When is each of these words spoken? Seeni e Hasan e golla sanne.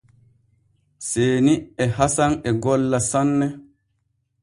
Seeni 1.09 1.55
e 1.85 1.87
Hasan 1.97 2.33
e 2.49 2.51
golla 2.63 2.99
sanne. 3.11 3.47